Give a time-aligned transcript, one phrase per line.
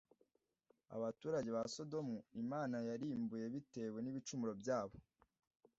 [0.95, 4.95] abaturage ba Sodomu, Imana yarimbuye bitewe n’ibicumuro byabo